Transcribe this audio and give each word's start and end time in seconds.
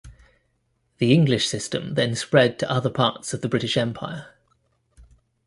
The 0.97 1.13
English 1.13 1.47
system 1.47 1.93
then 1.93 2.15
spread 2.15 2.57
to 2.57 2.71
other 2.71 2.89
parts 2.89 3.35
of 3.35 3.41
the 3.41 3.47
British 3.47 3.77
Empire. 3.77 4.33